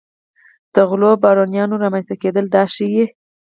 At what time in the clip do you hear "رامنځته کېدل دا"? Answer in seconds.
1.83-2.63